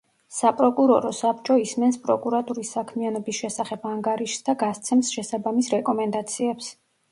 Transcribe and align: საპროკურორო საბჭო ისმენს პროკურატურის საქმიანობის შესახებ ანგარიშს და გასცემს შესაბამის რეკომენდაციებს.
საპროკურორო 0.35 1.11
საბჭო 1.17 1.57
ისმენს 1.63 1.99
პროკურატურის 2.07 2.71
საქმიანობის 2.79 3.43
შესახებ 3.45 3.87
ანგარიშს 3.93 4.43
და 4.51 4.59
გასცემს 4.67 5.15
შესაბამის 5.19 5.73
რეკომენდაციებს. 5.79 6.75